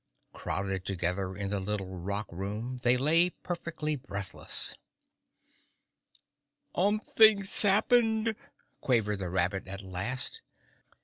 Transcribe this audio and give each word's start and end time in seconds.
Crowded 0.33 0.83
together 0.83 1.35
in 1.35 1.51
the 1.51 1.59
little 1.59 1.95
rock 1.95 2.25
room, 2.31 2.79
they 2.81 2.97
lay 2.97 3.29
perfectly 3.29 3.95
breathless. 3.95 4.73
"Umpthing 6.73 7.43
sappened," 7.43 8.35
quavered 8.79 9.19
the 9.19 9.29
rabbit 9.29 9.67
at 9.67 9.83
last. 9.83 10.41